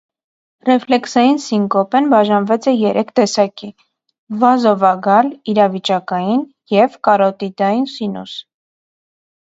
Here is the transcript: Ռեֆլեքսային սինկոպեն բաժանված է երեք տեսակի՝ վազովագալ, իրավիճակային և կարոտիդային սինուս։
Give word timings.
Ռեֆլեքսային 0.67 1.35
սինկոպեն 1.43 2.07
բաժանված 2.13 2.65
է 2.71 2.73
երեք 2.85 3.13
տեսակի՝ 3.21 3.71
վազովագալ, 4.47 5.33
իրավիճակային 5.55 6.45
և 6.81 7.01
կարոտիդային 7.11 7.91
սինուս։ 7.97 8.39